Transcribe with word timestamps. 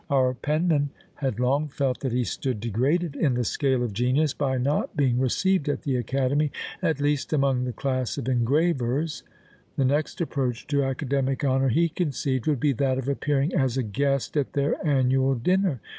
Our 0.09 0.33
penman 0.33 0.89
had 1.13 1.39
long 1.39 1.67
felt 1.67 1.99
that 1.99 2.11
he 2.11 2.23
stood 2.23 2.59
degraded 2.59 3.15
in 3.15 3.35
the 3.35 3.43
scale 3.43 3.83
of 3.83 3.93
genius 3.93 4.33
by 4.33 4.57
not 4.57 4.97
being 4.97 5.19
received 5.19 5.69
at 5.69 5.83
the 5.83 5.95
Academy, 5.95 6.51
at 6.81 6.99
least 6.99 7.31
among 7.31 7.65
the 7.65 7.71
class 7.71 8.17
of 8.17 8.27
engravers; 8.27 9.21
the 9.75 9.85
next 9.85 10.19
approach 10.19 10.65
to 10.69 10.83
academic 10.83 11.45
honour 11.45 11.69
he 11.69 11.87
conceived 11.87 12.47
would 12.47 12.59
be 12.59 12.73
that 12.73 12.97
of 12.97 13.07
appearing 13.07 13.53
as 13.53 13.77
a 13.77 13.83
guest 13.83 14.35
at 14.35 14.53
their 14.53 14.83
annual 14.83 15.35
dinner. 15.35 15.79